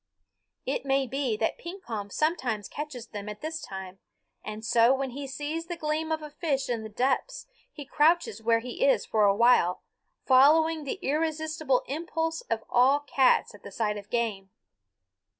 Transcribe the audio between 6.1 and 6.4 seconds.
of a